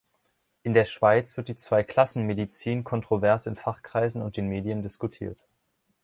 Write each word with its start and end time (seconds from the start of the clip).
In 0.63 0.73
der 0.73 0.85
Schweiz 0.85 1.37
wird 1.37 1.47
die 1.47 1.55
Zwei-Klassen-Medizin 1.55 2.83
kontrovers 2.83 3.45
in 3.45 3.55
Fachkreisen 3.55 4.23
und 4.23 4.35
den 4.35 4.47
Medien 4.47 4.81
diskutiert. 4.81 5.43